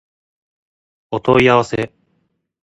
[1.11, 1.93] お問い合わせ